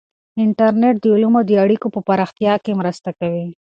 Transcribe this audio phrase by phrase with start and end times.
[0.43, 3.45] انټرنیټ د علومو د اړیکو په پراختیا کې مرسته کوي.